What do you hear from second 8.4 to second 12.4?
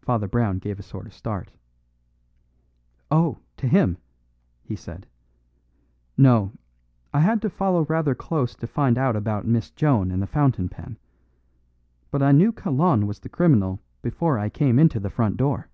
to find out about Miss Joan and the fountain pen. But I